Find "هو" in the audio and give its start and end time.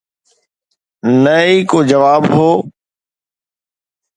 2.35-2.49